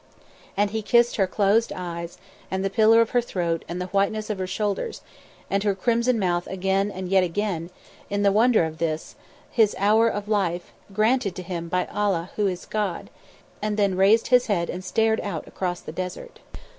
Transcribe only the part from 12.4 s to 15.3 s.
is God; and then raised his head and stared